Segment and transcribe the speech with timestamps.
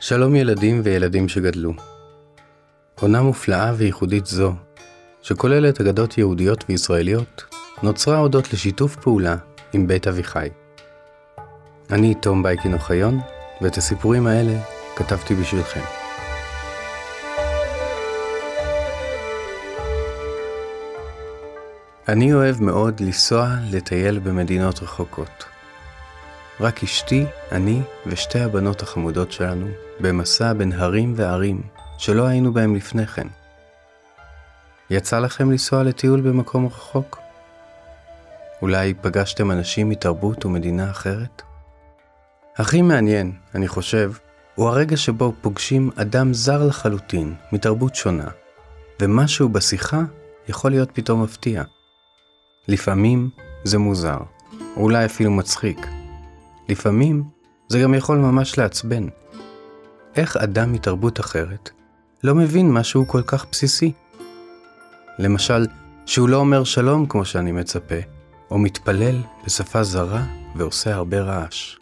[0.00, 1.72] שלום ילדים וילדים שגדלו.
[3.00, 4.52] עונה מופלאה וייחודית זו,
[5.22, 7.44] שכוללת אגדות יהודיות וישראליות,
[7.82, 9.36] נוצרה הודות לשיתוף פעולה
[9.72, 10.48] עם בית אביחי.
[11.90, 13.20] אני תום בייקין אוחיון,
[13.60, 14.60] ואת הסיפורים האלה
[14.96, 15.82] כתבתי בשבילכם.
[22.08, 25.57] אני אוהב מאוד לנסוע לטייל במדינות רחוקות.
[26.60, 29.66] רק אשתי, אני ושתי הבנות החמודות שלנו
[30.00, 31.62] במסע בין הרים וערים
[31.98, 33.26] שלא היינו בהם לפני כן.
[34.90, 37.18] יצא לכם לנסוע לטיול במקום רחוק?
[38.62, 41.42] אולי פגשתם אנשים מתרבות ומדינה אחרת?
[42.56, 44.12] הכי מעניין, אני חושב,
[44.54, 48.28] הוא הרגע שבו פוגשים אדם זר לחלוטין, מתרבות שונה,
[49.02, 50.00] ומשהו בשיחה
[50.48, 51.62] יכול להיות פתאום מפתיע.
[52.68, 53.30] לפעמים
[53.64, 54.18] זה מוזר,
[54.76, 55.97] אולי אפילו מצחיק.
[56.68, 57.24] לפעמים
[57.68, 59.06] זה גם יכול ממש לעצבן.
[60.16, 61.70] איך אדם מתרבות אחרת
[62.24, 63.92] לא מבין משהו כל כך בסיסי?
[65.18, 65.66] למשל,
[66.06, 67.94] שהוא לא אומר שלום כמו שאני מצפה,
[68.50, 70.24] או מתפלל בשפה זרה
[70.56, 71.76] ועושה הרבה רעש.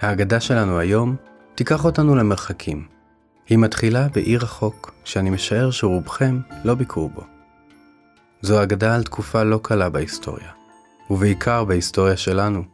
[0.00, 1.16] ההגדה שלנו היום
[1.54, 2.86] תיקח אותנו למרחקים.
[3.48, 7.22] היא מתחילה בעיר רחוק, שאני משער שרובכם לא ביקרו בו.
[8.42, 10.50] זו אגדה על תקופה לא קלה בהיסטוריה,
[11.10, 12.73] ובעיקר בהיסטוריה שלנו,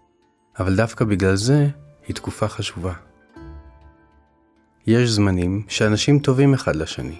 [0.58, 1.68] אבל דווקא בגלל זה
[2.06, 2.92] היא תקופה חשובה.
[4.86, 7.18] יש זמנים שאנשים טובים אחד לשני,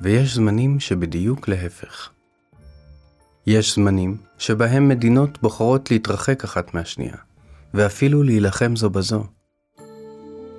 [0.00, 2.10] ויש זמנים שבדיוק להפך.
[3.46, 7.16] יש זמנים שבהם מדינות בוחרות להתרחק אחת מהשנייה,
[7.74, 9.24] ואפילו להילחם זו בזו.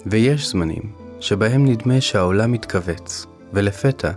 [0.06, 4.12] ויש זמנים שבהם נדמה שהעולם מתכווץ, ולפתע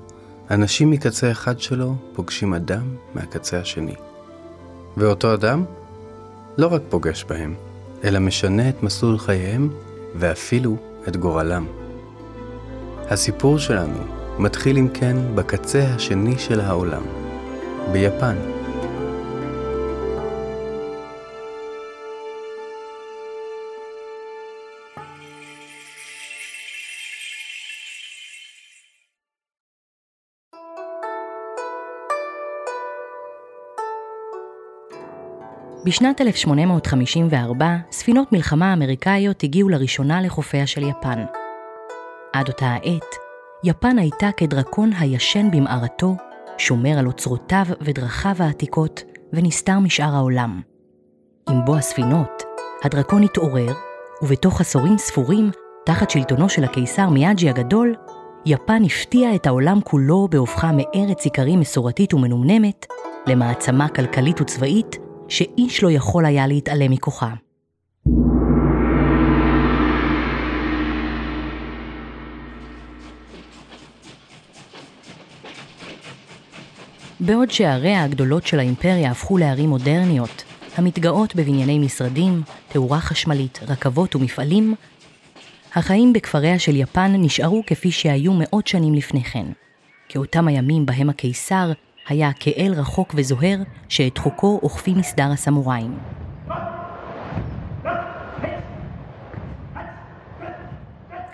[0.51, 3.95] אנשים מקצה אחד שלו פוגשים אדם מהקצה השני.
[4.97, 5.65] ואותו אדם
[6.59, 7.55] לא רק פוגש בהם,
[8.05, 9.69] אלא משנה את מסלול חייהם
[10.15, 10.77] ואפילו
[11.09, 11.67] את גורלם.
[13.11, 13.99] הסיפור שלנו
[14.39, 17.03] מתחיל אם כן בקצה השני של העולם,
[17.93, 18.52] ביפן.
[35.85, 41.25] בשנת 1854, ספינות מלחמה אמריקאיות הגיעו לראשונה לחופיה של יפן.
[42.33, 43.05] עד אותה העת,
[43.65, 46.17] יפן הייתה כדרקון הישן במערתו,
[46.59, 50.61] שומר על אוצרותיו ודרכיו העתיקות, ונסתר משאר העולם.
[51.51, 52.43] עם בוא הספינות,
[52.85, 53.73] הדרקון התעורר,
[54.23, 55.51] ובתוך עשורים ספורים,
[55.87, 57.95] תחת שלטונו של הקיסר מיאג'י הגדול,
[58.47, 62.87] יפן הפתיעה את העולם כולו בהופכה מארץ איכרים מסורתית ומנומנמת,
[63.27, 64.99] למעצמה כלכלית וצבאית
[65.33, 67.35] שאיש לא יכול היה להתעלם מכוחה.
[77.21, 80.45] בעוד שעריה הגדולות של האימפריה הפכו לערים מודרניות,
[80.77, 84.75] המתגאות בבנייני משרדים, תאורה חשמלית, רכבות ומפעלים,
[85.75, 89.47] החיים בכפריה של יפן נשארו כפי שהיו מאות שנים לפני כן,
[90.09, 91.73] כאותם הימים בהם הקיסר
[92.09, 93.59] היה כאל רחוק וזוהר
[93.89, 95.99] שאת חוקו אוכפים מסדר הסמוראים.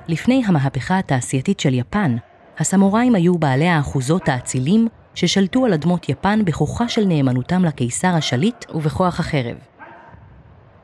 [0.09, 2.17] לפני המהפכה התעשייתית של יפן,
[2.59, 9.21] הסמוראים היו בעלי האחוזות האצילים ששלטו על אדמות יפן בכוחה של נאמנותם לקיסר השליט ובכוח
[9.21, 9.57] החרב.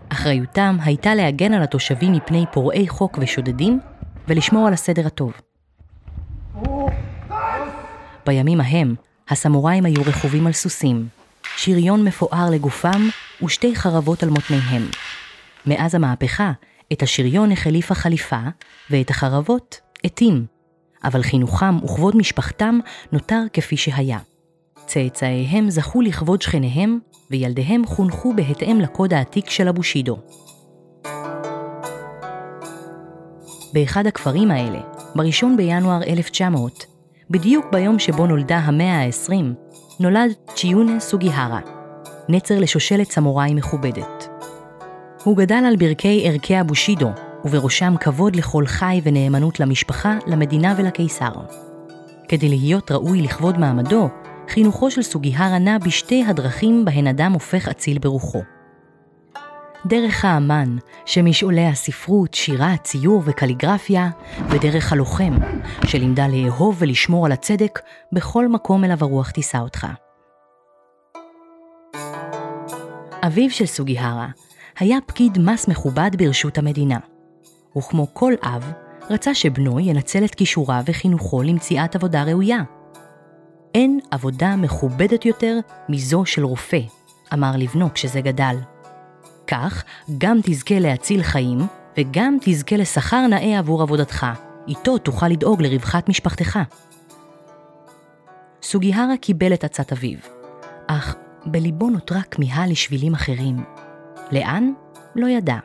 [0.08, 3.80] אחריותם הייתה להגן על התושבים מפני פורעי חוק ושודדים
[4.28, 5.32] ולשמור על הסדר הטוב.
[8.26, 8.94] בימים ההם
[9.28, 11.08] הסמוראים היו רכובים על סוסים,
[11.56, 13.08] שריון מפואר לגופם
[13.44, 14.86] ושתי חרבות על מותניהם.
[15.66, 16.52] מאז המהפכה,
[16.92, 17.94] את השריון החליפה,
[18.90, 20.46] ואת החרבות, עטים.
[21.04, 22.78] אבל חינוכם וכבוד משפחתם
[23.12, 24.19] נותר כפי שהיה.
[24.87, 26.99] צאצאיהם זכו לכבוד שכניהם,
[27.31, 30.19] וילדיהם חונכו בהתאם לקוד העתיק של הבושידו.
[33.72, 34.81] באחד הכפרים האלה,
[35.14, 36.87] ב-1 בינואר 1900,
[37.34, 39.32] בדיוק ביום שבו נולדה המאה ה-20,
[40.00, 41.60] נולד צ'יונה סוגיהרה,
[42.28, 44.28] נצר לשושלת סמוראי מכובדת.
[45.25, 47.10] הוא גדל על ברכי ערכי הבושידו,
[47.44, 51.32] ובראשם כבוד לכל חי ונאמנות למשפחה, למדינה ולקיסר.
[52.28, 54.08] כדי להיות ראוי לכבוד מעמדו,
[54.48, 58.42] חינוכו של סוגיהרה נע בשתי הדרכים בהן אדם הופך אציל ברוחו.
[59.86, 60.76] דרך האמן,
[61.06, 64.10] שמשעולי הספרות, שירה, ציור וקליגרפיה,
[64.50, 65.34] ודרך הלוחם,
[65.86, 67.78] שלימדה לאהוב ולשמור על הצדק
[68.12, 69.86] בכל מקום אליו הרוח תישא אותך.
[73.26, 74.28] אביו של סוגיהרה
[74.78, 76.98] היה פקיד מס מכובד ברשות המדינה,
[77.78, 78.72] וכמו כל אב,
[79.10, 82.62] רצה שבנו ינצל את כישוריו וחינוכו למציאת עבודה ראויה.
[83.75, 85.58] אין עבודה מכובדת יותר
[85.88, 86.80] מזו של רופא,
[87.32, 88.74] אמר לבנו כשזה גדל.
[89.46, 89.85] כך
[90.19, 91.58] גם תזכה להציל חיים
[91.99, 94.26] וגם תזכה לשכר נאה עבור עבודתך,
[94.69, 96.58] איתו תוכל לדאוג לרווחת משפחתך.
[98.62, 100.19] סוגיהרה קיבל את עצת אביו,
[100.87, 101.14] אך
[101.46, 103.64] בליבו נותרה כמיהה לשבילים אחרים.
[104.32, 104.73] לאן?
[105.17, 105.58] לא ידע.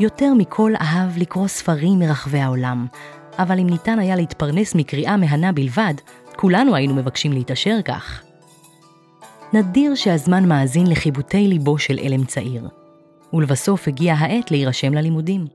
[0.00, 2.86] יותר מכל אהב לקרוא ספרים מרחבי העולם,
[3.38, 5.94] אבל אם ניתן היה להתפרנס מקריאה מהנה בלבד,
[6.36, 8.29] כולנו היינו מבקשים להתעשר כך.
[9.52, 12.68] נדיר שהזמן מאזין לחיבוטי ליבו של אלם צעיר,
[13.32, 15.46] ולבסוף הגיעה העת להירשם ללימודים.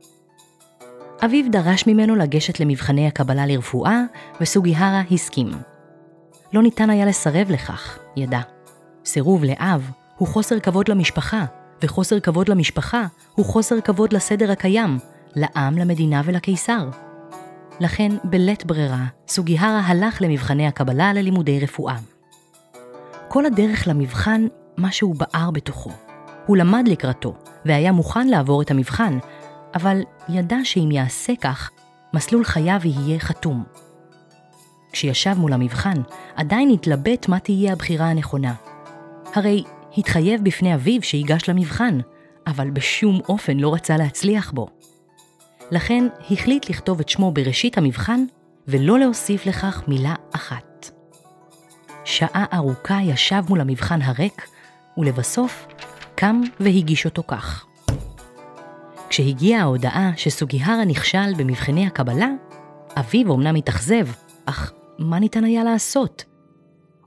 [1.25, 4.01] אביו דרש ממנו לגשת למבחני הקבלה לרפואה,
[4.41, 5.51] וסוגיהרה הסכים.
[6.53, 8.39] לא ניתן היה לסרב לכך, ידע.
[9.05, 11.45] סירוב לאב הוא חוסר כבוד למשפחה,
[11.83, 13.05] וחוסר כבוד למשפחה
[13.35, 14.99] הוא חוסר כבוד לסדר הקיים,
[15.35, 16.89] לעם, למדינה ולקיסר.
[17.79, 22.14] לכן, בלית ברירה, סוגיהרה הלך למבחני הקבלה ללימודי רפואה.
[23.35, 24.47] כל הדרך למבחן,
[24.77, 25.91] משהו בער בתוכו.
[26.45, 27.35] הוא למד לקראתו,
[27.65, 29.17] והיה מוכן לעבור את המבחן,
[29.75, 31.71] אבל ידע שאם יעשה כך,
[32.13, 33.63] מסלול חייו יהיה חתום.
[34.91, 36.01] כשישב מול המבחן,
[36.35, 38.53] עדיין התלבט מה תהיה הבחירה הנכונה.
[39.33, 39.63] הרי
[39.97, 41.99] התחייב בפני אביו שיגש למבחן,
[42.47, 44.67] אבל בשום אופן לא רצה להצליח בו.
[45.71, 48.25] לכן החליט לכתוב את שמו בראשית המבחן,
[48.67, 50.74] ולא להוסיף לכך מילה אחת.
[52.05, 54.47] שעה ארוכה ישב מול המבחן הריק,
[54.97, 55.67] ולבסוף
[56.15, 57.65] קם והגיש אותו כך.
[59.09, 62.29] כשהגיעה ההודעה שסוגיהרה נכשל במבחני הקבלה,
[62.99, 64.07] אביו אמנם התאכזב,
[64.45, 66.23] אך מה ניתן היה לעשות?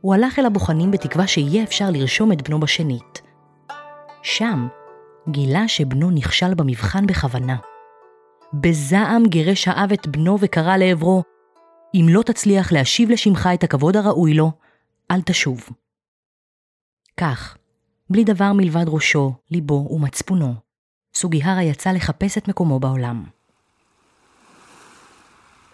[0.00, 3.22] הוא הלך אל הבוחנים בתקווה שיהיה אפשר לרשום את בנו בשנית.
[4.22, 4.68] שם
[5.28, 7.56] גילה שבנו נכשל במבחן בכוונה.
[8.54, 11.22] בזעם גירש האב את בנו וקרא לעברו,
[11.94, 14.52] אם לא תצליח להשיב לשמך את הכבוד הראוי לו,
[15.10, 15.68] אל תשוב.
[17.16, 17.56] כך,
[18.10, 20.54] בלי דבר מלבד ראשו, ליבו ומצפונו,
[21.14, 23.24] סוגיהרה יצא לחפש את מקומו בעולם.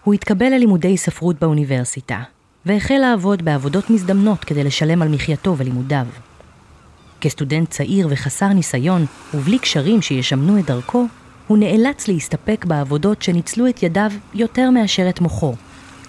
[0.05, 2.23] הוא התקבל ללימודי ספרות באוניברסיטה,
[2.67, 6.07] והחל לעבוד בעבודות מזדמנות כדי לשלם על מחייתו ולימודיו.
[7.21, 11.07] כסטודנט צעיר וחסר ניסיון, ובלי קשרים שישמנו את דרכו,
[11.47, 15.55] הוא נאלץ להסתפק בעבודות שניצלו את ידיו יותר מאשר את מוחו,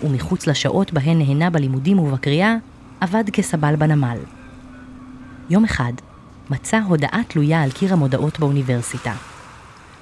[0.04, 2.56] ומחוץ לשעות בהן נהנה בלימודים ובקריאה,
[3.06, 4.18] עבד כסבל בנמל.
[5.50, 5.94] יום אחד
[6.50, 9.14] מצא הודעה תלויה על קיר המודעות באוניברסיטה.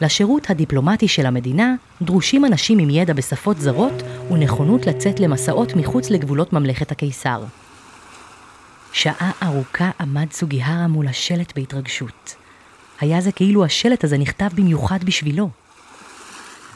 [0.01, 3.93] לשירות הדיפלומטי של המדינה דרושים אנשים עם ידע בשפות זרות
[4.31, 7.43] ונכונות לצאת למסעות מחוץ לגבולות ממלכת הקיסר.
[8.93, 12.35] שעה ארוכה עמד סוגיהרה מול השלט בהתרגשות.
[12.99, 15.49] היה זה כאילו השלט הזה נכתב במיוחד בשבילו.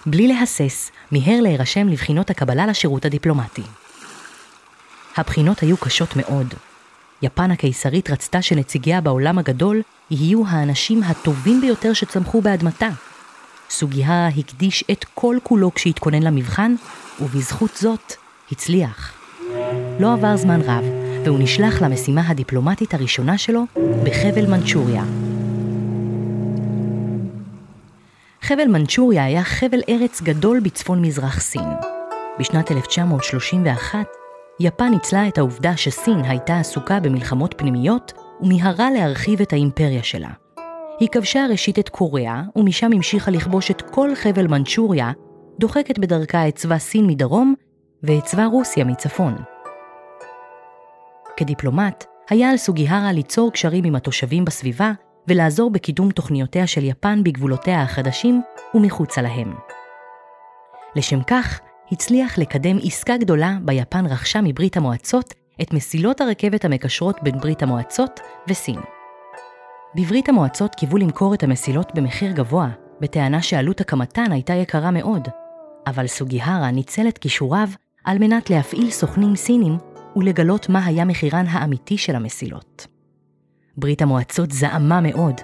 [0.05, 3.63] בלי להסס, מיהר להירשם לבחינות הקבלה לשירות הדיפלומטי.
[5.19, 6.53] הבחינות היו קשות מאוד.
[7.21, 9.81] יפן הקיסרית רצתה שנציגיה בעולם הגדול
[10.11, 12.89] יהיו האנשים הטובים ביותר שצמחו באדמתה.
[13.69, 16.75] סוגיה הקדיש את כל כולו כשהתכונן למבחן,
[17.21, 18.13] ובזכות זאת
[18.51, 19.13] הצליח.
[19.99, 20.83] לא עבר זמן רב,
[21.25, 23.63] והוא נשלח למשימה הדיפלומטית הראשונה שלו
[24.03, 25.03] בחבל מנצ'וריה.
[28.41, 31.69] חבל מנצ'וריה היה חבל ארץ גדול בצפון מזרח סין.
[32.39, 33.99] בשנת 1931,
[34.59, 40.29] יפן ניצלה את העובדה שסין הייתה עסוקה במלחמות פנימיות, ומיהרה להרחיב את האימפריה שלה.
[40.99, 45.11] היא כבשה ראשית את קוריאה, ומשם המשיכה לכבוש את כל חבל מנצ'וריה,
[45.59, 47.55] דוחקת בדרכה את צבא סין מדרום,
[48.03, 49.35] ואת צבא רוסיה מצפון.
[51.37, 54.91] כדיפלומט, היה על סוגיהרה ליצור קשרים עם התושבים בסביבה,
[55.27, 58.41] ולעזור בקידום תוכניותיה של יפן בגבולותיה החדשים
[58.73, 59.53] ומחוצה להם.
[60.95, 61.59] לשם כך,
[61.91, 67.63] הצליח לקדם עסקה גדולה בה יפן רכשה מברית המועצות את מסילות הרכבת המקשרות בין ברית
[67.63, 68.79] המועצות וסין.
[69.95, 72.69] בברית המועצות קיוו למכור את המסילות במחיר גבוה,
[73.01, 75.27] בטענה שעלות הקמתן הייתה יקרה מאוד,
[75.87, 77.67] אבל סוגיהרה ניצל את כישוריו
[78.03, 79.77] על מנת להפעיל סוכנים סינים
[80.15, 82.87] ולגלות מה היה מחירן האמיתי של המסילות.
[83.77, 85.41] ברית המועצות זעמה מאוד,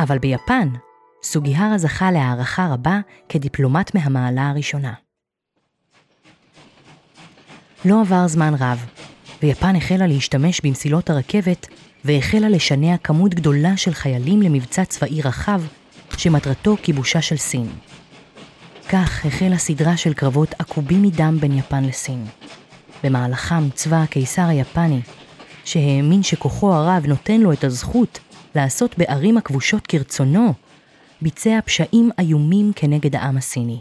[0.00, 0.68] אבל ביפן,
[1.22, 5.05] סוגיהרה זכה להערכה רבה כדיפלומט מהמעלה הראשונה.
[7.86, 8.86] לא עבר זמן רב,
[9.42, 11.66] ויפן החלה להשתמש במסילות הרכבת
[12.04, 15.62] והחלה לשנע כמות גדולה של חיילים למבצע צבאי רחב,
[16.16, 17.68] שמטרתו כיבושה של סין.
[18.88, 22.24] כך החלה סדרה של קרבות עקובים מדם בין יפן לסין.
[23.04, 25.00] במהלכם צבא הקיסר היפני,
[25.64, 28.18] שהאמין שכוחו הרב נותן לו את הזכות
[28.54, 30.52] לעשות בערים הכבושות כרצונו,
[31.22, 33.78] ביצע פשעים איומים כנגד העם הסיני.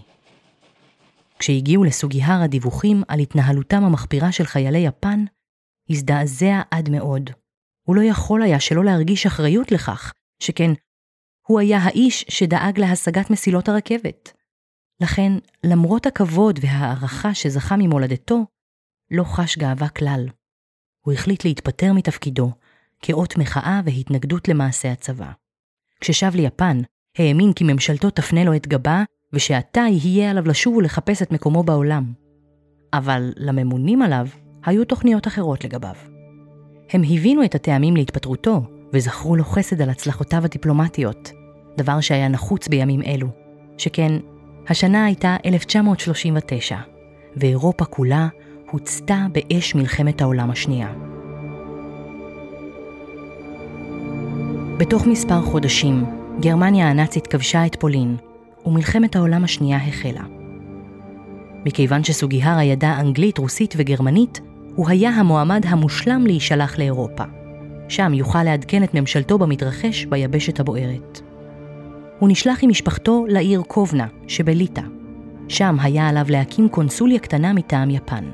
[1.39, 5.25] כשהגיעו לסוגיהרה דיווחים על התנהלותם המחפירה של חיילי יפן,
[5.89, 7.29] הזדעזע עד מאוד.
[7.87, 10.71] הוא לא יכול היה שלא להרגיש אחריות לכך, שכן
[11.47, 14.33] הוא היה האיש שדאג להשגת מסילות הרכבת.
[15.01, 15.31] לכן,
[15.63, 18.45] למרות הכבוד וההערכה שזכה ממולדתו,
[19.11, 20.25] לא חש גאווה כלל.
[21.05, 22.51] הוא החליט להתפטר מתפקידו,
[23.01, 25.31] כאות מחאה והתנגדות למעשה הצבא.
[26.01, 26.77] כששב ליפן,
[27.17, 29.03] האמין כי ממשלתו תפנה לו את גבה,
[29.35, 32.03] ושעתה יהיה עליו לשוב ולחפש את מקומו בעולם.
[32.93, 34.27] אבל לממונים עליו
[34.65, 35.95] היו תוכניות אחרות לגביו.
[36.89, 38.61] הם הבינו את הטעמים להתפטרותו,
[38.93, 41.31] וזכרו לו חסד על הצלחותיו הדיפלומטיות,
[41.77, 43.27] דבר שהיה נחוץ בימים אלו,
[43.77, 44.11] שכן
[44.67, 46.77] השנה הייתה 1939,
[47.37, 48.27] ואירופה כולה
[48.71, 50.93] הוצתה באש מלחמת העולם השנייה.
[54.77, 56.05] בתוך מספר חודשים,
[56.39, 58.17] גרמניה הנאצית כבשה את פולין,
[58.65, 60.23] ומלחמת העולם השנייה החלה.
[61.65, 64.41] מכיוון שסוגיהרה ידע אנגלית, רוסית וגרמנית,
[64.75, 67.23] הוא היה המועמד המושלם להישלח לאירופה.
[67.89, 71.21] שם יוכל לעדכן את ממשלתו במתרחש ביבשת הבוערת.
[72.19, 74.81] הוא נשלח עם משפחתו לעיר קובנה שבליטא.
[75.47, 78.25] שם היה עליו להקים קונסוליה קטנה מטעם יפן.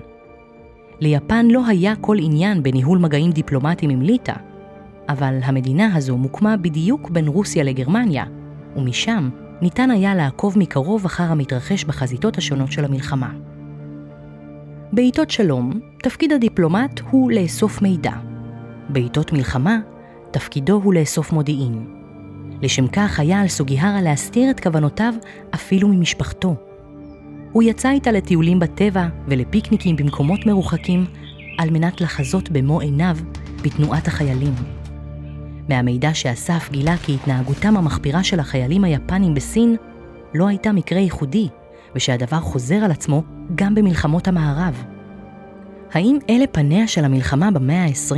[1.00, 4.34] ליפן לא היה כל עניין בניהול מגעים דיפלומטיים עם ליטא,
[5.10, 8.26] אבל המדינה הזו מוקמה בדיוק בין רוסיה לגרמניה,
[8.76, 9.30] ומשם
[9.62, 13.30] ניתן היה לעקוב מקרוב אחר המתרחש בחזיתות השונות של המלחמה.
[14.94, 18.12] בעיתות שלום, תפקיד הדיפלומט הוא לאסוף מידע.
[18.90, 19.80] בעיתות מלחמה,
[20.32, 21.86] תפקידו הוא לאסוף מודיעין.
[22.62, 25.14] לשם כך היה על סוגיהרה להסתיר את כוונותיו
[25.56, 26.56] אפילו ממשפחתו.
[27.52, 31.06] הוא יצא איתה לטיולים בטבע ולפיקניקים במקומות מרוחקים,
[31.58, 33.18] על מנת לחזות במו עיניו
[33.64, 34.81] בתנועת החיילים.
[35.72, 39.76] מהמידע שאסף גילה כי התנהגותם המחפירה של החיילים היפנים בסין
[40.34, 41.48] לא הייתה מקרה ייחודי,
[41.96, 43.24] ושהדבר חוזר על עצמו
[43.56, 44.84] גם במלחמות המערב.
[45.94, 48.18] האם אלה פניה של המלחמה במאה ה-20?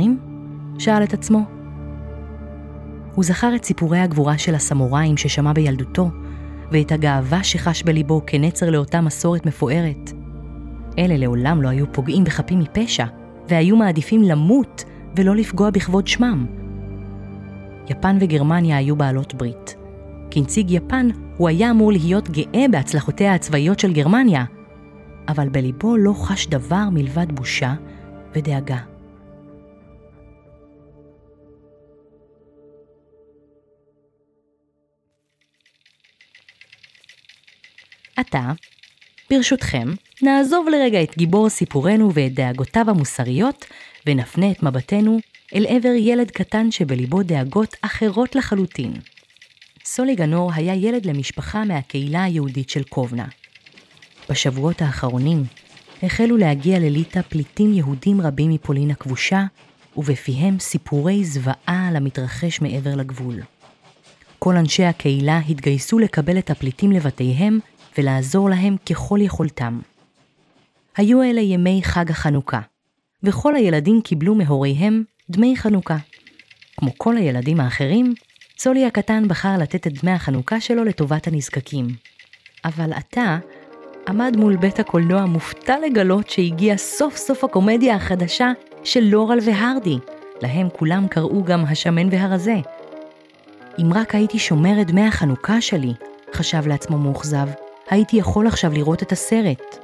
[0.78, 1.40] שאל את עצמו.
[3.14, 6.10] הוא זכר את סיפורי הגבורה של הסמוראים ששמע בילדותו,
[6.70, 10.12] ואת הגאווה שחש בליבו כנצר לאותה מסורת מפוארת.
[10.98, 13.06] אלה לעולם לא היו פוגעים בחפים מפשע,
[13.48, 14.84] והיו מעדיפים למות
[15.16, 16.63] ולא לפגוע בכבוד שמם.
[17.88, 19.76] יפן וגרמניה היו בעלות ברית.
[20.30, 24.44] כנציג יפן, הוא היה אמור להיות גאה בהצלחותיה הצבאיות של גרמניה,
[25.28, 27.74] אבל בליבו לא חש דבר מלבד בושה
[28.34, 28.78] ודאגה.
[38.16, 38.52] עתה,
[39.30, 39.88] ברשותכם,
[40.22, 43.64] נעזוב לרגע את גיבור סיפורנו ואת דאגותיו המוסריות,
[44.06, 45.18] ונפנה את מבטנו
[45.54, 48.92] אל עבר ילד קטן שבליבו דאגות אחרות לחלוטין.
[49.84, 53.26] סולי גנור היה ילד למשפחה מהקהילה היהודית של קובנה.
[54.30, 55.44] בשבועות האחרונים
[56.02, 59.44] החלו להגיע לליטא פליטים יהודים רבים מפולין הכבושה,
[59.96, 63.40] ובפיהם סיפורי זוועה על המתרחש מעבר לגבול.
[64.38, 67.58] כל אנשי הקהילה התגייסו לקבל את הפליטים לבתיהם
[67.98, 69.80] ולעזור להם ככל יכולתם.
[70.96, 72.60] היו אלה ימי חג החנוכה,
[73.22, 75.96] וכל הילדים קיבלו מהוריהם דמי חנוכה.
[76.76, 78.14] כמו כל הילדים האחרים,
[78.58, 81.86] סולי הקטן בחר לתת את דמי החנוכה שלו לטובת הנזקקים.
[82.64, 83.38] אבל עתה
[84.08, 88.52] עמד מול בית הקולנוע מופתע לגלות שהגיעה סוף סוף הקומדיה החדשה
[88.84, 89.98] של לורל והרדי,
[90.42, 92.56] להם כולם קראו גם השמן והרזה.
[93.78, 95.92] אם רק הייתי שומר את דמי החנוכה שלי,
[96.34, 97.48] חשב לעצמו מאוכזב,
[97.90, 99.78] הייתי יכול עכשיו לראות את הסרט.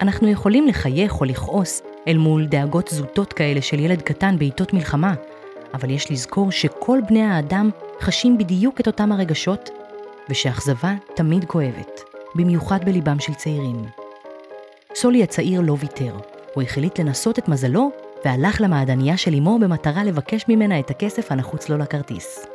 [0.00, 5.14] אנחנו יכולים לחייך או לכעוס אל מול דאגות זוטות כאלה של ילד קטן בעיתות מלחמה,
[5.74, 7.70] אבל יש לזכור שכל בני האדם
[8.00, 9.70] חשים בדיוק את אותם הרגשות,
[10.30, 12.00] ושאכזבה תמיד כואבת,
[12.34, 13.84] במיוחד בליבם של צעירים.
[14.94, 16.16] סולי הצעיר לא ויתר,
[16.54, 17.90] הוא החליט לנסות את מזלו,
[18.24, 22.46] והלך למעדניה של אמו במטרה לבקש ממנה את הכסף הנחוץ לו לכרטיס.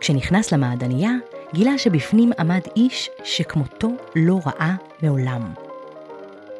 [0.00, 1.10] כשנכנס למעדניה,
[1.54, 5.61] גילה שבפנים עמד איש שכמותו לא ראה מעולם.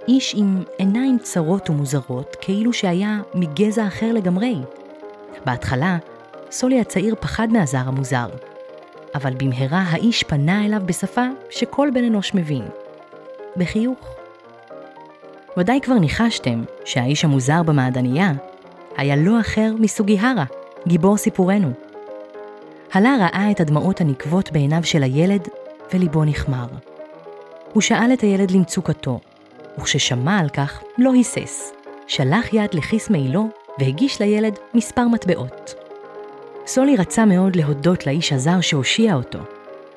[0.09, 4.57] איש עם עיניים צרות ומוזרות, כאילו שהיה מגזע אחר לגמרי.
[5.45, 5.99] בהתחלה,
[6.51, 8.29] סולי הצעיר פחד מהזר המוזר,
[9.15, 12.63] אבל במהרה האיש פנה אליו בשפה שכל בן אנוש מבין.
[13.57, 14.15] בחיוך.
[15.57, 18.33] ודאי כבר ניחשתם שהאיש המוזר במעדניה
[18.97, 20.45] היה לא אחר מסוגיהרה,
[20.87, 21.71] גיבור סיפורנו.
[22.93, 25.49] הלה ראה את הדמעות הנקבות בעיניו של הילד,
[25.95, 26.67] וליבו נחמר.
[27.73, 29.21] הוא שאל את הילד למצוקתו,
[29.79, 31.73] וכששמע על כך, לא היסס.
[32.07, 33.49] שלח יד לכיס מעילו
[33.79, 35.75] והגיש לילד מספר מטבעות.
[36.67, 39.39] סולי רצה מאוד להודות לאיש הזר שהושיע אותו,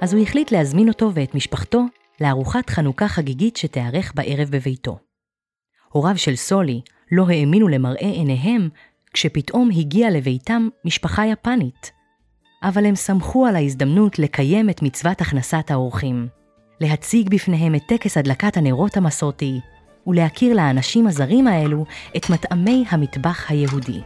[0.02, 1.86] אז הוא החליט להזמין אותו ואת משפחתו
[2.22, 4.98] לארוחת חנוכה חגיגית שתיארך בערב בביתו.
[5.92, 8.70] הוריו של סולי לא האמינו למראה עיניהם
[9.14, 11.92] כשפתאום הגיעה לביתם משפחה יפנית.
[12.64, 16.28] אבל הם שמחו על ההזדמנות לקיים את מצוות הכנסת האורחים,
[16.82, 19.60] להציג בפניהם את טקס הדלקת הנרות המסורתי,
[20.08, 21.86] ולהכיר לאנשים הזרים האלו
[22.18, 24.02] את מטעמי המטבח היהודי.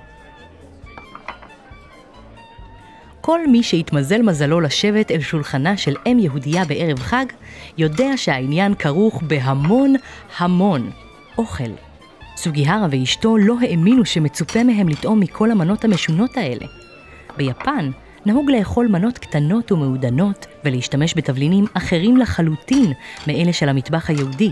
[3.22, 7.26] כל מי שהתמזל מזלו לשבת אל שולחנה של אם יהודייה בערב חג,
[7.78, 9.96] יודע שהעניין כרוך בהמון
[10.38, 10.92] המון
[11.38, 11.72] אוכל.
[12.38, 16.66] סוגיהרה ואשתו לא האמינו שמצופה מהם לטעום מכל המנות המשונות האלה.
[17.38, 17.92] ביפן
[18.26, 22.94] נהוג לאכול מנות קטנות ומעודנות ולהשתמש בתבלינים אחרים לחלוטין
[23.28, 24.52] מאלה של המטבח היהודי.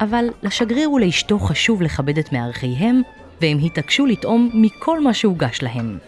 [0.00, 3.02] אבל לשגריר ולאשתו חשוב לכבד את מארחיהם,
[3.40, 5.98] והם התעקשו לטעום מכל מה שהוגש להם.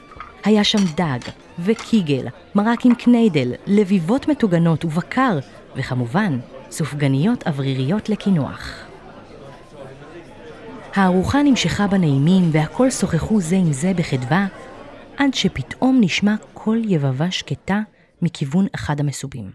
[0.44, 1.18] היה שם דג,
[1.58, 5.38] וקיגל, מרק עם קניידל, לביבות מטוגנות ובקר,
[5.76, 6.38] וכמובן,
[6.70, 8.86] סופגניות אווריריות לקינוח.
[10.94, 14.46] הארוחה נמשכה בנעימים והכל שוחחו זה עם זה בחדווה,
[15.16, 17.80] עד שפתאום נשמע קול יבבה שקטה
[18.22, 19.50] מכיוון אחד המסובים.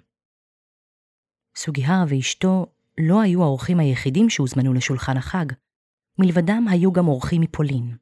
[1.56, 2.66] סוגיהרה ואשתו
[2.98, 5.46] לא היו האורחים היחידים שהוזמנו לשולחן החג,
[6.20, 7.96] מלבדם היו גם אורחים מפולין.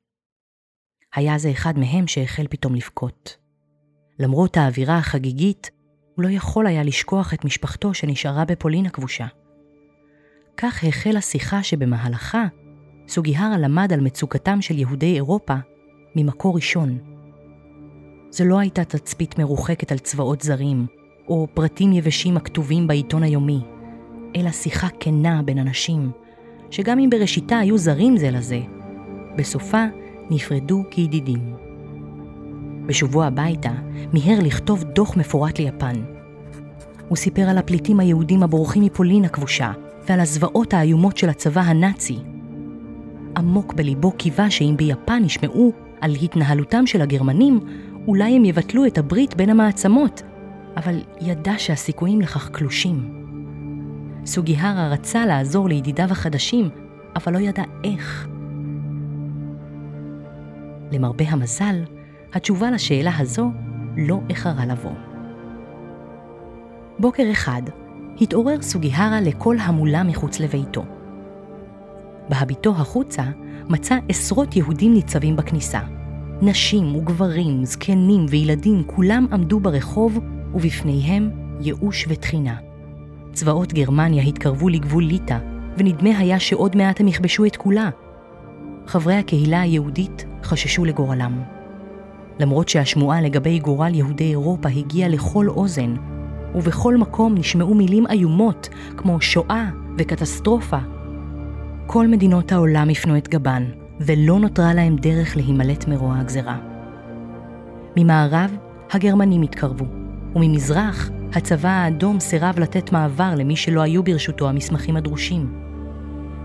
[1.15, 3.37] היה זה אחד מהם שהחל פתאום לבכות.
[4.19, 5.71] למרות האווירה החגיגית,
[6.15, 9.27] הוא לא יכול היה לשכוח את משפחתו שנשארה בפולין הכבושה.
[10.57, 12.45] כך החלה שיחה שבמהלכה
[13.07, 15.55] סוגיהרה למד על מצוקתם של יהודי אירופה
[16.15, 17.18] ממקור ראשון.
[18.31, 20.85] זו לא הייתה תצפית מרוחקת על צבאות זרים,
[21.27, 23.59] או פרטים יבשים הכתובים בעיתון היומי,
[24.35, 26.11] אלא שיחה כנה בין אנשים,
[26.69, 28.59] שגם אם בראשיתה היו זרים זה לזה,
[29.37, 29.85] בסופה
[30.29, 31.55] נפרדו כידידים.
[32.85, 33.71] בשובו הביתה
[34.13, 35.95] מיהר לכתוב דוח מפורט ליפן.
[37.07, 39.71] הוא סיפר על הפליטים היהודים הבורחים מפולין הכבושה,
[40.07, 42.17] ועל הזוועות האיומות של הצבא הנאצי.
[43.37, 47.59] עמוק בליבו קיווה שאם ביפן ישמעו על התנהלותם של הגרמנים,
[48.07, 50.23] אולי הם יבטלו את הברית בין המעצמות,
[50.77, 53.25] אבל ידע שהסיכויים לכך קלושים.
[54.25, 56.69] סוגיהרה רצה לעזור לידידיו החדשים,
[57.15, 58.27] אבל לא ידע איך.
[60.91, 61.83] למרבה המזל,
[62.33, 63.51] התשובה לשאלה הזו
[63.97, 64.93] לא איחרה לבוא.
[66.99, 67.61] בוקר אחד
[68.21, 70.83] התעורר סוגיהרה לקול המולה מחוץ לביתו.
[72.29, 73.23] בהביטו החוצה
[73.69, 75.98] מצא עשרות יהודים ניצבים בכניסה.
[76.41, 80.19] נשים וגברים, זקנים וילדים כולם עמדו ברחוב
[80.53, 81.29] ובפניהם
[81.61, 82.55] ייאוש ותחינה.
[83.33, 85.37] צבאות גרמניה התקרבו לגבול ליטא,
[85.77, 87.89] ונדמה היה שעוד מעט הם יכבשו את כולה.
[88.87, 91.41] חברי הקהילה היהודית חששו לגורלם.
[92.39, 95.95] למרות שהשמועה לגבי גורל יהודי אירופה הגיעה לכל אוזן,
[96.55, 100.79] ובכל מקום נשמעו מילים איומות כמו שואה וקטסטרופה.
[101.87, 103.63] כל מדינות העולם הפנו את גבן,
[103.99, 106.57] ולא נותרה להם דרך להימלט מרוע הגזרה.
[107.97, 108.57] ממערב,
[108.91, 109.85] הגרמנים התקרבו,
[110.35, 115.53] וממזרח, הצבא האדום סירב לתת מעבר למי שלא היו ברשותו המסמכים הדרושים.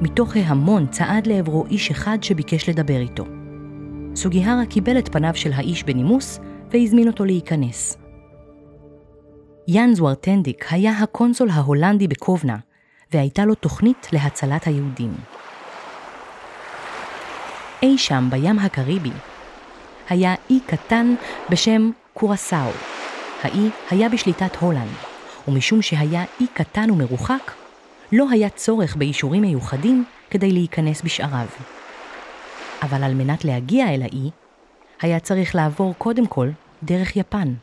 [0.00, 3.24] מתוך ההמון צעד לעברו איש אחד שביקש לדבר איתו.
[4.14, 6.40] סוגיהרה קיבל את פניו של האיש בנימוס
[6.70, 7.98] והזמין אותו להיכנס.
[9.68, 12.56] יאן זוארטנדיק היה הקונסול ההולנדי בקובנה,
[13.12, 15.12] והייתה לו תוכנית להצלת היהודים.
[17.82, 19.10] אי שם בים הקריבי
[20.08, 21.14] היה אי קטן
[21.50, 22.70] בשם קורסאו.
[23.42, 24.96] האי היה בשליטת הולנד,
[25.48, 27.52] ומשום שהיה אי קטן ומרוחק,
[28.12, 31.46] לא היה צורך באישורים מיוחדים כדי להיכנס בשעריו.
[32.82, 34.30] אבל על מנת להגיע אל האי,
[35.00, 36.48] היה צריך לעבור קודם כל
[36.82, 37.54] דרך יפן.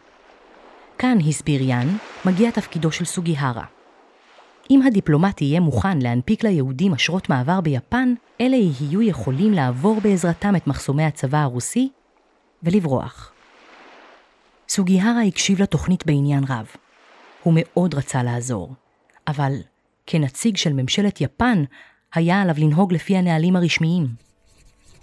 [0.98, 1.88] כאן, הסביר יאן,
[2.26, 3.81] מגיע תפקידו של סוגיהרה.
[4.72, 10.68] אם הדיפלומט יהיה מוכן להנפיק ליהודים אשרות מעבר ביפן, אלה יהיו יכולים לעבור בעזרתם את
[10.68, 11.90] מחסומי הצבא הרוסי
[12.64, 13.34] ולברוח.
[14.70, 16.68] סוגיהרה הקשיב לתוכנית בעניין רב.
[17.44, 18.74] הוא מאוד רצה לעזור,
[19.28, 19.54] אבל
[20.06, 21.64] כנציג של ממשלת יפן,
[22.14, 24.08] היה עליו לנהוג לפי הנהלים הרשמיים.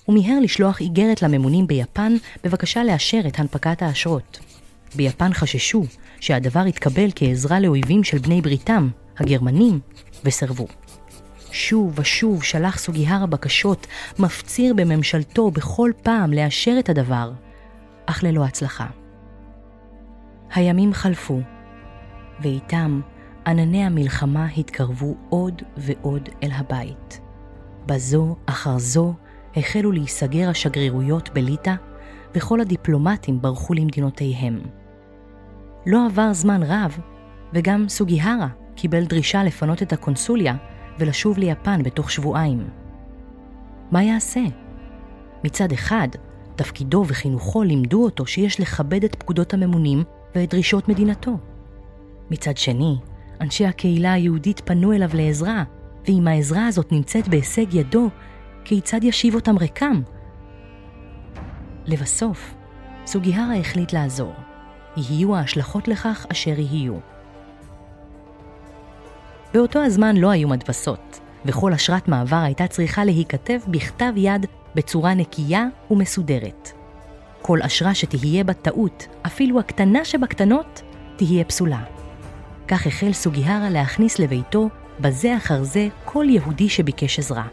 [0.04, 4.38] הוא מיהר לשלוח איגרת לממונים ביפן בבקשה לאשר את הנפקת האשרות.
[4.94, 5.84] ביפן חששו
[6.20, 8.88] שהדבר יתקבל כעזרה לאויבים של בני בריתם,
[9.20, 9.80] הגרמנים,
[10.24, 10.66] וסרבו.
[11.50, 13.86] שוב ושוב שלח סוגיהרה בקשות,
[14.18, 17.32] מפציר בממשלתו בכל פעם לאשר את הדבר,
[18.06, 18.86] אך ללא הצלחה.
[20.54, 21.40] הימים חלפו,
[22.40, 23.00] ואיתם
[23.46, 27.20] ענני המלחמה התקרבו עוד ועוד אל הבית.
[27.86, 29.14] בזו אחר זו
[29.56, 31.74] החלו להיסגר השגרירויות בליטא,
[32.34, 34.60] וכל הדיפלומטים ברחו למדינותיהם.
[35.86, 36.98] לא עבר זמן רב,
[37.52, 40.56] וגם סוגיהרה קיבל דרישה לפנות את הקונסוליה
[40.98, 42.68] ולשוב ליפן בתוך שבועיים.
[43.90, 44.40] מה יעשה?
[45.44, 46.08] מצד אחד,
[46.56, 51.38] תפקידו וחינוכו לימדו אותו שיש לכבד את פקודות הממונים ואת דרישות מדינתו.
[52.30, 52.96] מצד שני,
[53.40, 55.64] אנשי הקהילה היהודית פנו אליו לעזרה,
[56.06, 58.08] ואם העזרה הזאת נמצאת בהישג ידו,
[58.64, 60.02] כיצד ישיב אותם ריקם?
[61.86, 62.54] לבסוף,
[63.06, 64.34] סוגיהרה החליט לעזור.
[64.96, 67.17] יהיו ההשלכות לכך אשר יהיו.
[69.54, 75.66] באותו הזמן לא היו מדפסות, וכל אשרת מעבר הייתה צריכה להיכתב בכתב יד בצורה נקייה
[75.90, 76.72] ומסודרת.
[77.42, 80.82] כל אשרה שתהיה בה טעות, אפילו הקטנה שבקטנות,
[81.16, 81.82] תהיה פסולה.
[82.68, 84.68] כך החל סוגיהרה להכניס לביתו
[85.00, 87.44] בזה אחר זה כל יהודי שביקש עזרה.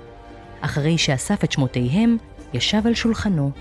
[0.61, 2.17] אחרי שאסף את שמותיהם,
[2.53, 3.51] ישב על שולחנו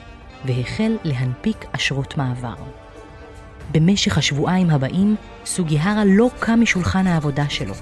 [0.45, 2.55] והחל להנפיק אשרות מעבר.
[3.73, 7.75] במשך השבועיים הבאים, סוגיהרה לא קם משולחן העבודה שלו.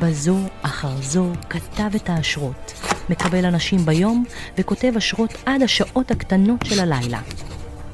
[0.00, 2.72] בזו אחר זו כתב את האשרות,
[3.10, 4.24] מקבל אנשים ביום
[4.58, 7.20] וכותב אשרות עד השעות הקטנות של הלילה.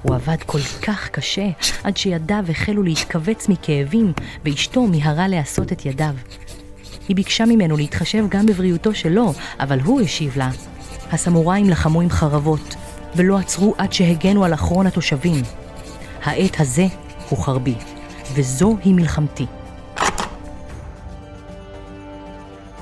[0.02, 1.48] הוא עבד כל כך קשה
[1.84, 4.12] עד שידיו החלו להתכווץ מכאבים
[4.44, 6.14] ואשתו מיהרה לעשות את ידיו.
[7.08, 10.50] היא ביקשה ממנו להתחשב גם בבריאותו שלו, אבל הוא השיב לה.
[11.12, 12.74] הסמוראים לחמו עם חרבות,
[13.16, 15.42] ולא עצרו עד שהגנו על אחרון התושבים.
[16.24, 16.86] העת הזה
[17.28, 17.74] הוא חרבי,
[18.34, 19.46] וזו היא מלחמתי.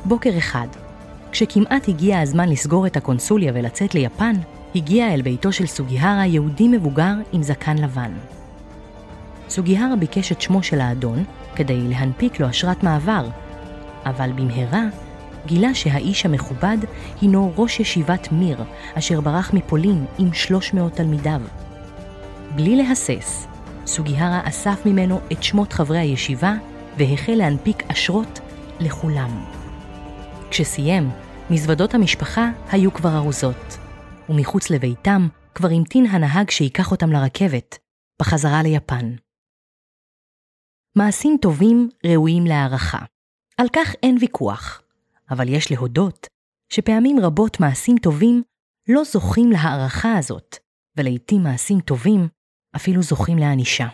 [0.05, 0.67] בוקר אחד,
[1.33, 4.33] כשכמעט הגיע הזמן לסגור את הקונסוליה ולצאת ליפן,
[4.75, 8.12] הגיע אל ביתו של סוגיהרה יהודי מבוגר עם זקן לבן.
[9.49, 13.29] סוגיהרה ביקש את שמו של האדון כדי להנפיק לו אשרת מעבר,
[14.05, 14.83] אבל במהרה
[15.47, 16.79] גילה שהאיש המכובד
[17.21, 21.41] הינו ראש ישיבת מיר, אשר ברח מפולין עם 300 תלמידיו.
[22.55, 23.47] בלי להסס,
[23.87, 26.55] סוגיהרה אסף ממנו את שמות חברי הישיבה
[26.99, 28.41] והחל להנפיק אשרות
[28.81, 29.62] לכולם.
[30.53, 31.03] כשסיים,
[31.51, 33.79] מזוודות המשפחה היו כבר ארוזות,
[34.29, 37.79] ומחוץ לביתם כבר המתין הנהג שייקח אותם לרכבת,
[38.21, 39.17] בחזרה ליפן.
[40.97, 42.99] מעשים טובים ראויים להערכה.
[43.59, 44.83] על כך אין ויכוח,
[45.31, 46.27] אבל יש להודות
[46.73, 48.43] שפעמים רבות מעשים טובים
[48.88, 50.57] לא זוכים להערכה הזאת,
[50.97, 52.29] ולעיתים מעשים טובים
[52.77, 53.87] אפילו זוכים לענישה.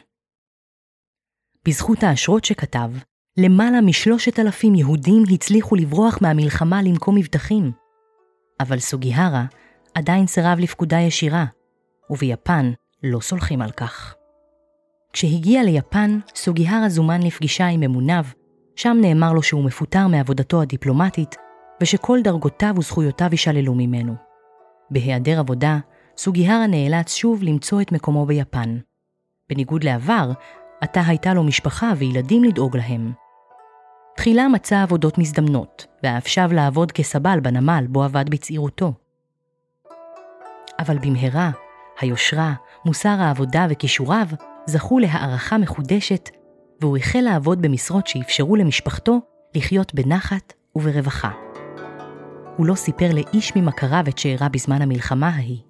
[1.68, 2.90] בזכות האשרות שכתב,
[3.40, 7.72] למעלה משלושת אלפים יהודים הצליחו לברוח מהמלחמה למקום מבטחים.
[8.60, 9.44] אבל סוגיהרה
[9.94, 11.44] עדיין סירב לפקודה ישירה,
[12.10, 12.72] וביפן
[13.02, 14.14] לא סולחים על כך.
[15.12, 18.24] כשהגיע ליפן, סוגיהרה זומן לפגישה עם ממוניו,
[18.76, 21.36] שם נאמר לו שהוא מפוטר מעבודתו הדיפלומטית,
[21.82, 24.14] ושכל דרגותיו וזכויותיו יישללו ממנו.
[24.90, 25.78] בהיעדר עבודה,
[26.16, 28.78] סוגיהרה נאלץ שוב למצוא את מקומו ביפן.
[29.50, 30.32] בניגוד לעבר,
[30.80, 33.27] עתה הייתה לו משפחה וילדים לדאוג להם.
[34.18, 38.92] תחילה מצא עבודות מזדמנות, ואף שב לעבוד כסבל בנמל בו עבד בצעירותו.
[40.78, 41.50] אבל במהרה,
[42.00, 42.54] היושרה,
[42.84, 44.26] מוסר העבודה וכישוריו
[44.66, 46.30] זכו להערכה מחודשת,
[46.80, 49.20] והוא החל לעבוד במשרות שאפשרו למשפחתו
[49.54, 51.30] לחיות בנחת וברווחה.
[52.56, 55.62] הוא לא סיפר לאיש ממכריו את שאירע בזמן המלחמה ההיא,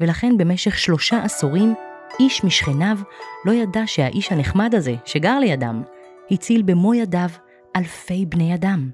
[0.00, 1.74] ולכן במשך שלושה עשורים
[2.20, 2.98] איש משכניו
[3.44, 5.82] לא ידע שהאיש הנחמד הזה, שגר לידם,
[6.30, 7.28] הציל במו ידיו
[7.76, 8.90] אלפי בני אדם.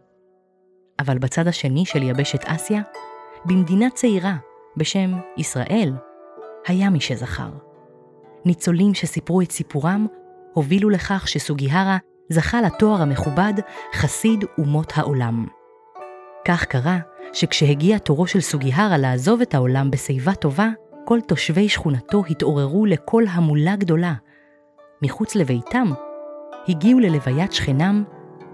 [0.99, 2.83] אבל בצד השני של יבשת אסיה,
[3.45, 4.37] במדינה צעירה
[4.77, 5.93] בשם ישראל,
[6.67, 7.51] היה מי שזכר.
[8.45, 10.07] ניצולים שסיפרו את סיפורם
[10.55, 13.53] הובילו לכך שסוגיהרה זכה לתואר המכובד
[13.95, 15.47] חסיד אומות העולם.
[16.45, 16.99] כך קרה
[17.33, 20.69] שכשהגיע תורו של סוגיהרה לעזוב את העולם בשיבה טובה,
[21.05, 24.15] כל תושבי שכונתו התעוררו לקול המולה גדולה.
[25.03, 25.89] מחוץ לביתם
[26.69, 28.05] הגיעו ללוויית שכנם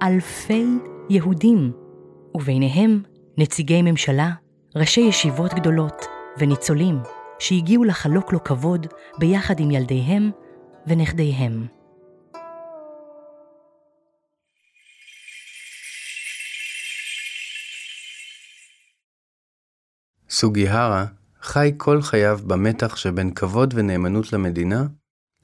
[0.02, 0.64] אלפי
[1.10, 1.72] יהודים,
[2.34, 3.02] וביניהם
[3.38, 4.30] נציגי ממשלה,
[4.76, 6.06] ראשי ישיבות גדולות
[6.38, 6.98] וניצולים
[7.38, 8.86] שהגיעו לחלוק לו כבוד
[9.18, 10.30] ביחד עם ילדיהם
[10.86, 11.66] ונכדיהם.
[20.30, 21.06] סוגיהרה
[21.42, 24.86] חי כל חייו במתח שבין כבוד ונאמנות למדינה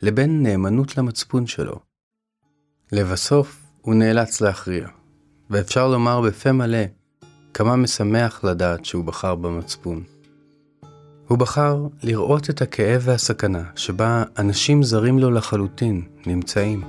[0.02, 1.80] לבין נאמנות למצפון שלו.
[2.92, 4.88] לבסוף, הוא נאלץ להכריע,
[5.50, 6.84] ואפשר לומר בפה מלא
[7.54, 10.02] כמה משמח לדעת שהוא בחר במצפון.
[11.28, 16.82] הוא בחר לראות את הכאב והסכנה שבה אנשים זרים לו לחלוטין נמצאים.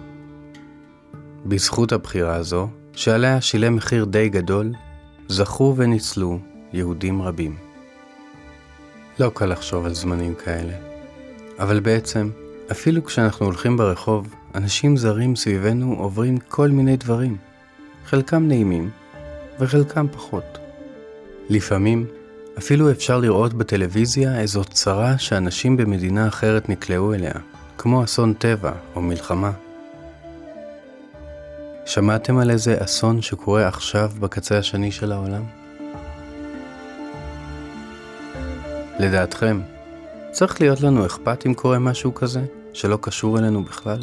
[1.46, 4.74] בזכות הבחירה הזו, שעליה שילם מחיר די גדול,
[5.28, 6.40] זכו וניצלו
[6.74, 7.56] יהודים רבים.
[9.20, 10.74] לא קל לחשוב על זמנים כאלה,
[11.60, 12.30] אבל בעצם,
[12.72, 17.38] אפילו כשאנחנו הולכים ברחוב, אנשים זרים סביבנו עוברים כל מיני דברים.
[18.06, 18.90] חלקם נעימים
[19.60, 20.58] וחלקם פחות.
[21.50, 22.06] לפעמים
[22.58, 27.34] אפילו אפשר לראות בטלוויזיה איזו צרה שאנשים במדינה אחרת נקלעו אליה,
[27.78, 29.52] כמו אסון טבע או מלחמה.
[31.86, 35.44] שמעתם על איזה אסון שקורה עכשיו בקצה השני של העולם?
[39.00, 39.62] לדעתכם,
[40.32, 44.00] צריך להיות לנו אכפת אם קורה משהו כזה, שלא קשור אלינו בכלל?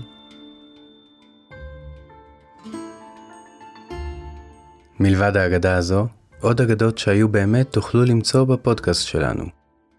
[5.03, 6.07] מלבד האגדה הזו,
[6.41, 9.45] עוד אגדות שהיו באמת תוכלו למצוא בפודקאסט שלנו.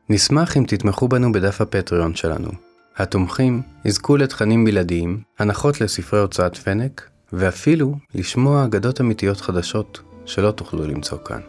[0.09, 2.49] נשמח אם תתמכו בנו בדף הפטריון שלנו.
[2.97, 10.87] התומכים יזכו לתכנים בלעדיים, הנחות לספרי הוצאת פנק, ואפילו לשמוע אגדות אמיתיות חדשות שלא תוכלו
[10.87, 11.41] למצוא כאן.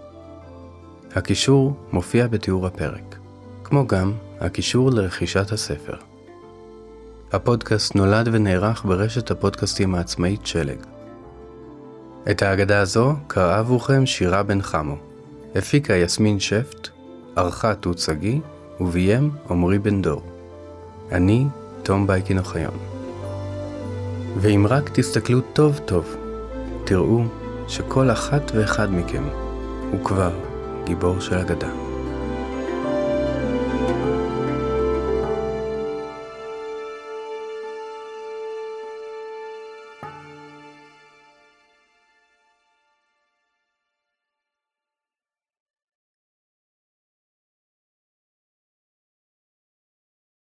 [1.14, 3.16] הקישור מופיע בתיאור הפרק,
[3.64, 5.96] כמו גם הקישור לרכישת הספר.
[7.32, 10.91] הפודקאסט נולד ונערך ברשת הפודקאסטים העצמאית שלג.
[12.30, 14.96] את ההגדה הזו קראה עבורכם שירה בן חמו.
[15.54, 16.88] הפיקה יסמין שפט,
[17.36, 18.40] ערכה תות שגיא,
[18.80, 20.22] וביים עמרי בן דור.
[21.12, 21.46] אני
[21.82, 22.78] תום בייקין אוחיון.
[24.36, 26.16] ואם רק תסתכלו טוב טוב,
[26.84, 27.22] תראו
[27.68, 29.24] שכל אחת ואחד מכם
[29.90, 30.32] הוא כבר
[30.84, 31.81] גיבור של אגדה.